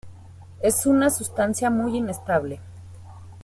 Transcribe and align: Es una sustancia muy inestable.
Es 0.63 0.87
una 0.87 1.11
sustancia 1.11 1.69
muy 1.69 1.97
inestable. 1.97 2.59